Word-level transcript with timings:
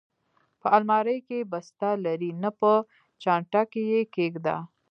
په 0.61 0.67
المارۍ 0.77 1.17
کې، 1.27 1.39
بسته 1.51 1.89
لرې؟ 2.03 2.31
نه، 2.41 2.51
په 2.59 2.71
چانټه 3.21 3.61
کې 3.71 3.81
یې 3.91 4.01
کېږده. 4.15 4.57